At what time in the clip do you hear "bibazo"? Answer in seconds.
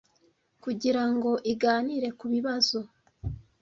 2.33-2.79